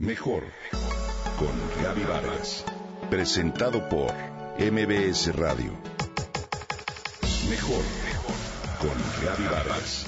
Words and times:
Mejor 0.00 0.42
con 1.38 1.84
Gaby 1.84 2.02
Vargas. 2.02 2.64
Presentado 3.10 3.88
por 3.88 4.12
MBS 4.58 5.36
Radio. 5.36 5.70
Mejor 7.48 7.84
con 8.80 8.90
Gaby 9.24 9.44
Vargas. 9.44 10.06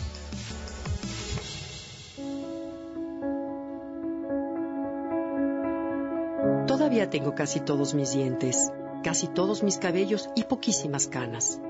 Todavía 6.67 7.09
tengo 7.09 7.37
casi 7.37 7.61
todos 7.61 7.95
mis 7.95 8.13
dientes, 8.13 8.73
casi 9.05 9.29
todos 9.29 9.63
mis 9.63 9.79
cabellos 9.79 10.29
y 10.35 10.43
poquísimas 10.43 11.07
canas. 11.07 11.61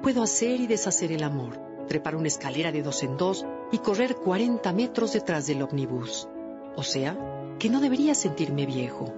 Puedo 0.00 0.22
hacer 0.22 0.60
y 0.60 0.68
deshacer 0.68 1.10
el 1.10 1.24
amor, 1.24 1.58
trepar 1.88 2.14
una 2.14 2.28
escalera 2.28 2.70
de 2.70 2.84
dos 2.84 3.02
en 3.02 3.16
dos 3.16 3.44
y 3.72 3.78
correr 3.78 4.14
40 4.14 4.72
metros 4.72 5.12
detrás 5.12 5.48
del 5.48 5.60
ómnibus. 5.60 6.28
O 6.76 6.84
sea, 6.84 7.16
que 7.58 7.70
no 7.70 7.80
debería 7.80 8.14
sentirme 8.14 8.66
viejo. 8.66 9.12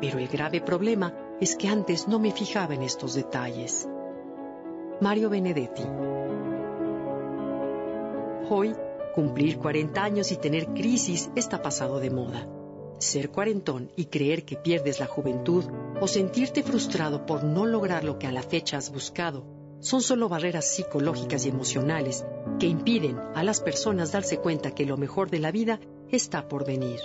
Pero 0.00 0.18
el 0.18 0.28
grave 0.28 0.60
problema 0.60 1.14
es 1.40 1.56
que 1.56 1.68
antes 1.68 2.08
no 2.08 2.18
me 2.18 2.32
fijaba 2.32 2.74
en 2.74 2.82
estos 2.82 3.14
detalles. 3.14 3.88
Mario 5.00 5.30
Benedetti. 5.30 5.84
Hoy, 8.50 8.74
cumplir 9.14 9.58
40 9.58 10.02
años 10.02 10.32
y 10.32 10.36
tener 10.36 10.68
crisis 10.68 11.30
está 11.34 11.62
pasado 11.62 12.00
de 12.00 12.10
moda. 12.10 12.48
Ser 12.98 13.30
cuarentón 13.30 13.90
y 13.94 14.06
creer 14.06 14.44
que 14.44 14.56
pierdes 14.56 14.98
la 14.98 15.06
juventud 15.06 15.64
o 16.00 16.08
sentirte 16.08 16.62
frustrado 16.62 17.26
por 17.26 17.44
no 17.44 17.66
lograr 17.66 18.04
lo 18.04 18.18
que 18.18 18.26
a 18.26 18.32
la 18.32 18.42
fecha 18.42 18.76
has 18.76 18.90
buscado 18.92 19.44
son 19.80 20.02
solo 20.02 20.28
barreras 20.28 20.66
psicológicas 20.66 21.46
y 21.46 21.50
emocionales 21.50 22.24
que 22.58 22.66
impiden 22.66 23.18
a 23.34 23.44
las 23.44 23.60
personas 23.60 24.10
darse 24.10 24.38
cuenta 24.38 24.74
que 24.74 24.86
lo 24.86 24.96
mejor 24.96 25.30
de 25.30 25.38
la 25.38 25.52
vida 25.52 25.78
está 26.10 26.48
por 26.48 26.66
venir. 26.66 27.00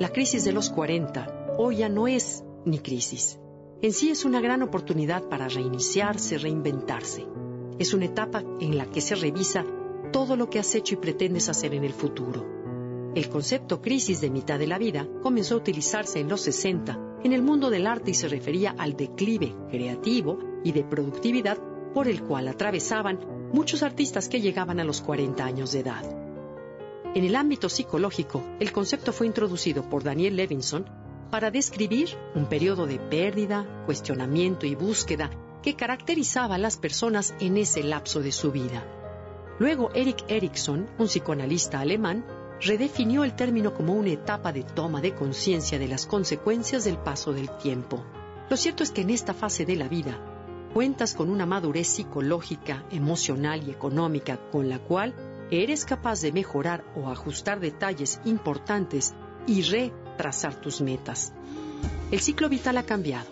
La 0.00 0.08
crisis 0.08 0.44
de 0.44 0.52
los 0.52 0.70
40 0.70 1.56
hoy 1.58 1.76
ya 1.76 1.90
no 1.90 2.08
es 2.08 2.42
ni 2.64 2.78
crisis. 2.78 3.38
En 3.82 3.92
sí 3.92 4.10
es 4.10 4.24
una 4.24 4.40
gran 4.40 4.62
oportunidad 4.62 5.24
para 5.24 5.46
reiniciarse, 5.46 6.38
reinventarse. 6.38 7.26
Es 7.78 7.92
una 7.92 8.06
etapa 8.06 8.42
en 8.60 8.78
la 8.78 8.86
que 8.86 9.02
se 9.02 9.14
revisa 9.14 9.62
todo 10.10 10.36
lo 10.36 10.48
que 10.48 10.58
has 10.58 10.74
hecho 10.74 10.94
y 10.94 10.96
pretendes 10.96 11.50
hacer 11.50 11.74
en 11.74 11.84
el 11.84 11.92
futuro. 11.92 12.46
El 13.14 13.28
concepto 13.28 13.82
crisis 13.82 14.22
de 14.22 14.30
mitad 14.30 14.58
de 14.58 14.68
la 14.68 14.78
vida 14.78 15.06
comenzó 15.22 15.56
a 15.56 15.58
utilizarse 15.58 16.18
en 16.18 16.30
los 16.30 16.40
60 16.40 17.18
en 17.22 17.34
el 17.34 17.42
mundo 17.42 17.68
del 17.68 17.86
arte 17.86 18.12
y 18.12 18.14
se 18.14 18.28
refería 18.28 18.74
al 18.78 18.96
declive 18.96 19.54
creativo 19.70 20.38
y 20.64 20.72
de 20.72 20.82
productividad 20.82 21.58
por 21.92 22.08
el 22.08 22.22
cual 22.22 22.48
atravesaban 22.48 23.18
muchos 23.52 23.82
artistas 23.82 24.30
que 24.30 24.40
llegaban 24.40 24.80
a 24.80 24.84
los 24.84 25.02
40 25.02 25.44
años 25.44 25.72
de 25.72 25.80
edad. 25.80 26.19
En 27.12 27.24
el 27.24 27.34
ámbito 27.34 27.68
psicológico, 27.68 28.44
el 28.60 28.70
concepto 28.70 29.12
fue 29.12 29.26
introducido 29.26 29.82
por 29.90 30.04
Daniel 30.04 30.36
Levinson 30.36 30.88
para 31.28 31.50
describir 31.50 32.10
un 32.36 32.46
periodo 32.46 32.86
de 32.86 33.00
pérdida, 33.00 33.82
cuestionamiento 33.84 34.64
y 34.64 34.76
búsqueda 34.76 35.28
que 35.60 35.74
caracterizaba 35.74 36.54
a 36.54 36.58
las 36.58 36.76
personas 36.76 37.34
en 37.40 37.56
ese 37.56 37.82
lapso 37.82 38.20
de 38.20 38.30
su 38.30 38.52
vida. 38.52 38.84
Luego, 39.58 39.90
Eric 39.92 40.24
Erikson, 40.28 40.88
un 40.98 41.06
psicoanalista 41.06 41.80
alemán, 41.80 42.24
redefinió 42.60 43.24
el 43.24 43.34
término 43.34 43.74
como 43.74 43.94
una 43.94 44.10
etapa 44.10 44.52
de 44.52 44.62
toma 44.62 45.00
de 45.00 45.12
conciencia 45.12 45.80
de 45.80 45.88
las 45.88 46.06
consecuencias 46.06 46.84
del 46.84 46.96
paso 46.98 47.32
del 47.32 47.50
tiempo. 47.56 48.04
Lo 48.48 48.56
cierto 48.56 48.84
es 48.84 48.92
que 48.92 49.00
en 49.00 49.10
esta 49.10 49.34
fase 49.34 49.64
de 49.64 49.74
la 49.74 49.88
vida 49.88 50.16
cuentas 50.72 51.14
con 51.14 51.28
una 51.28 51.44
madurez 51.44 51.88
psicológica, 51.88 52.84
emocional 52.92 53.66
y 53.66 53.72
económica 53.72 54.38
con 54.52 54.68
la 54.68 54.78
cual 54.78 55.14
eres 55.50 55.84
capaz 55.84 56.20
de 56.22 56.32
mejorar 56.32 56.84
o 56.94 57.08
ajustar 57.08 57.60
detalles 57.60 58.20
importantes 58.24 59.14
y 59.46 59.62
retrasar 59.62 60.60
tus 60.60 60.80
metas. 60.80 61.32
El 62.10 62.20
ciclo 62.20 62.48
vital 62.48 62.78
ha 62.78 62.84
cambiado. 62.84 63.28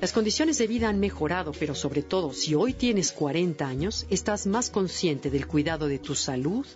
Las 0.00 0.12
condiciones 0.12 0.58
de 0.58 0.66
vida 0.66 0.88
han 0.88 1.00
mejorado, 1.00 1.52
pero 1.58 1.74
sobre 1.74 2.02
todo 2.02 2.32
si 2.32 2.54
hoy 2.54 2.74
tienes 2.74 3.12
40 3.12 3.66
años, 3.66 4.06
estás 4.10 4.46
más 4.46 4.70
consciente 4.70 5.30
del 5.30 5.46
cuidado 5.46 5.88
de 5.88 5.98
tu 5.98 6.14
salud, 6.14 6.66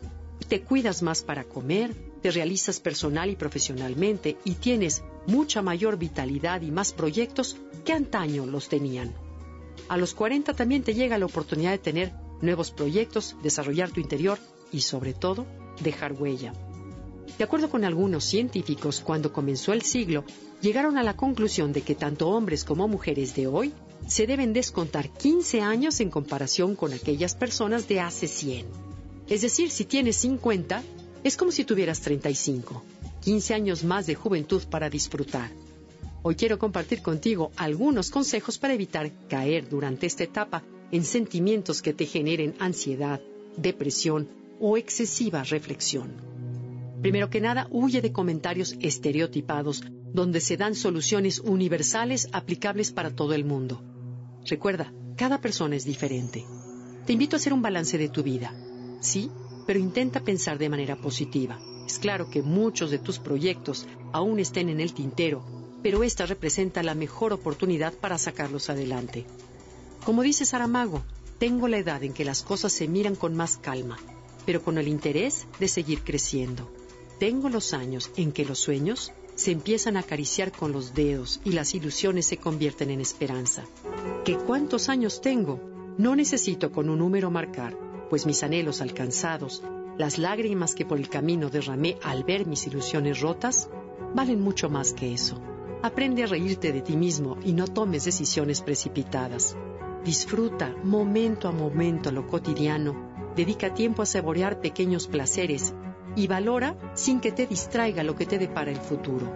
te 0.49 0.63
cuidas 0.63 1.03
más 1.03 1.23
para 1.23 1.45
comer, 1.45 1.95
te 2.23 2.31
realizas 2.31 2.81
personal 2.81 3.31
y 3.31 3.37
profesionalmente 3.37 4.37
y 4.45 4.55
tienes 4.55 5.03
mucha 5.27 5.63
mayor 5.63 5.97
vitalidad 5.99 6.63
y 6.63 6.71
más 6.71 6.93
proyectos 6.93 7.57
que 7.85 7.93
antaño 7.93 8.47
los 8.47 8.69
tenían. 8.69 9.13
A 9.89 9.97
los 9.97 10.15
40 10.15 10.55
también 10.55 10.83
te 10.83 10.95
llega 10.95 11.19
la 11.19 11.27
oportunidad 11.27 11.73
de 11.73 11.79
tener 11.79 12.13
nuevos 12.41 12.71
proyectos, 12.71 13.37
desarrollar 13.43 13.91
tu 13.91 14.01
interior 14.01 14.39
y 14.73 14.81
sobre 14.81 15.15
todo 15.15 15.47
dejar 15.83 16.13
huella. 16.13 16.53
De 17.39 17.45
acuerdo 17.45 17.71
con 17.71 17.85
algunos 17.85 18.25
científicos, 18.25 19.01
cuando 19.01 19.33
comenzó 19.33 19.73
el 19.73 19.83
siglo, 19.83 20.25
llegaron 20.61 20.99
a 20.99 21.03
la 21.03 21.17
conclusión 21.17 21.73
de 21.73 21.83
que 21.83 21.95
tanto 21.95 22.29
hombres 22.29 22.65
como 22.65 22.89
mujeres 22.89 23.35
de 23.35 23.47
hoy 23.47 23.73
se 24.07 24.27
deben 24.27 24.53
descontar 24.53 25.09
15 25.09 25.61
años 25.61 26.01
en 26.01 26.11
comparación 26.11 26.75
con 26.75 26.93
aquellas 26.93 27.35
personas 27.35 27.89
de 27.89 28.01
hace 28.01 28.27
100. 28.27 28.67
Es 29.29 29.43
decir, 29.43 29.71
si 29.71 29.85
tienes 29.85 30.17
50, 30.17 30.83
es 31.23 31.37
como 31.37 31.53
si 31.53 31.65
tuvieras 31.65 32.01
35, 32.01 32.83
15 33.23 33.55
años 33.55 33.85
más 33.85 34.07
de 34.07 34.15
juventud 34.15 34.63
para 34.69 34.91
disfrutar. 34.91 35.51
Hoy 36.23 36.35
quiero 36.35 36.59
compartir 36.59 37.01
contigo 37.01 37.53
algunos 37.57 38.11
consejos 38.11 38.59
para 38.59 38.75
evitar 38.75 39.11
caer 39.29 39.69
durante 39.69 40.07
esta 40.07 40.25
etapa 40.25 40.63
en 40.93 41.05
sentimientos 41.05 41.81
que 41.81 41.95
te 41.95 42.05
generen 42.05 42.55
ansiedad, 42.59 43.21
depresión 43.57 44.29
o 44.61 44.77
excesiva 44.77 45.43
reflexión. 45.43 46.09
Primero 47.01 47.31
que 47.31 47.41
nada, 47.41 47.67
huye 47.71 48.03
de 48.03 48.13
comentarios 48.13 48.77
estereotipados 48.81 49.83
donde 50.13 50.41
se 50.41 50.57
dan 50.57 50.75
soluciones 50.75 51.39
universales 51.39 52.29
aplicables 52.33 52.93
para 52.93 53.15
todo 53.15 53.33
el 53.33 53.45
mundo. 53.45 53.83
Recuerda, 54.45 54.93
cada 55.17 55.41
persona 55.41 55.77
es 55.77 55.85
diferente. 55.85 56.45
Te 57.07 57.15
invito 57.15 57.37
a 57.37 57.39
hacer 57.39 57.53
un 57.53 57.63
balance 57.63 57.97
de 57.97 58.09
tu 58.11 58.23
vida. 58.23 58.55
Sí, 59.01 59.31
pero 59.67 59.79
intenta 59.79 60.21
pensar 60.21 60.59
de 60.59 60.69
manera 60.69 60.97
positiva. 60.97 61.59
Es 61.87 61.99
claro 61.99 62.29
que 62.29 62.43
muchos 62.43 62.91
de 62.91 62.99
tus 62.99 63.19
proyectos 63.19 63.87
aún 64.13 64.39
estén 64.39 64.69
en 64.69 64.81
el 64.81 64.93
tintero, 64.93 65.45
pero 65.83 66.03
esta 66.03 66.27
representa 66.27 66.83
la 66.83 66.95
mejor 66.95 67.33
oportunidad 67.33 67.95
para 67.95 68.19
sacarlos 68.19 68.69
adelante. 68.69 69.25
Como 70.05 70.23
dice 70.23 70.45
Saramago, 70.45 71.03
tengo 71.39 71.69
la 71.69 71.79
edad 71.79 72.03
en 72.05 72.13
que 72.13 72.25
las 72.25 72.43
cosas 72.43 72.73
se 72.73 72.89
miran 72.89 73.15
con 73.17 73.35
más 73.35 73.57
calma, 73.57 73.99
pero 74.51 74.65
con 74.65 74.79
el 74.79 74.89
interés 74.89 75.47
de 75.61 75.69
seguir 75.69 76.03
creciendo. 76.03 76.69
Tengo 77.21 77.49
los 77.49 77.73
años 77.73 78.11
en 78.17 78.33
que 78.33 78.45
los 78.45 78.59
sueños 78.59 79.13
se 79.37 79.53
empiezan 79.53 79.97
a 79.97 80.01
acariciar 80.01 80.51
con 80.51 80.73
los 80.73 80.93
dedos 80.93 81.41
y 81.45 81.53
las 81.53 81.73
ilusiones 81.77 82.27
se 82.27 82.39
convierten 82.39 82.91
en 82.91 83.01
esperanza. 83.01 83.63
¿Qué 84.25 84.37
cuántos 84.37 84.89
años 84.89 85.21
tengo? 85.21 85.61
No 85.99 86.17
necesito 86.17 86.73
con 86.73 86.89
un 86.91 86.99
número 86.99 87.31
marcar, 87.31 87.79
pues 88.11 88.27
mis 88.27 88.43
anhelos 88.43 88.81
alcanzados, 88.81 89.63
las 89.97 90.19
lágrimas 90.19 90.75
que 90.75 90.85
por 90.85 90.99
el 90.99 91.09
camino 91.09 91.49
derramé 91.49 91.97
al 92.03 92.25
ver 92.25 92.45
mis 92.45 92.67
ilusiones 92.67 93.21
rotas, 93.21 93.71
valen 94.17 94.41
mucho 94.41 94.69
más 94.69 94.93
que 94.95 95.15
eso. 95.15 95.41
Aprende 95.81 96.25
a 96.25 96.27
reírte 96.27 96.73
de 96.73 96.83
ti 96.83 96.97
mismo 96.97 97.39
y 97.45 97.53
no 97.53 97.69
tomes 97.69 98.05
decisiones 98.05 98.63
precipitadas. 98.63 99.57
Disfruta 100.05 100.75
momento 100.83 101.47
a 101.47 101.53
momento 101.53 102.11
lo 102.11 102.27
cotidiano 102.27 103.10
Dedica 103.37 103.75
tiempo 103.75 104.03
a 104.03 104.07
saborear 104.07 104.61
pequeños 104.61 105.07
placeres 105.07 105.75
y 106.17 106.27
valora 106.27 106.77
sin 106.95 107.21
que 107.21 107.33
te 107.33 107.47
distraiga 107.47 108.03
lo 108.03 108.17
que 108.17 108.27
te 108.27 108.39
depara 108.39 108.71
el 108.71 108.81
futuro. 108.81 109.33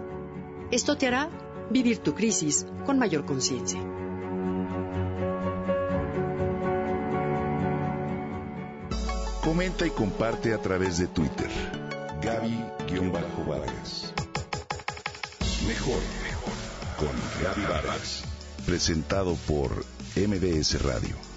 Esto 0.71 0.97
te 0.97 1.07
hará 1.07 1.31
vivir 1.71 1.99
tu 1.99 2.15
crisis 2.15 2.67
con 2.85 2.99
mayor 2.99 3.25
conciencia. 3.25 3.81
Comenta 9.43 9.87
y 9.87 9.91
comparte 9.91 10.53
a 10.55 10.59
través 10.59 10.99
de 10.99 11.07
Twitter. 11.07 11.51
Gaby-Vargas. 12.23 14.15
Mejor, 15.69 16.01
mejor 16.23 16.55
con 16.97 17.43
Gaby 17.43 17.63
Vargas. 17.71 18.25
Presentado 18.65 19.37
por 19.47 19.85
MBS 20.17 20.83
Radio. 20.83 21.34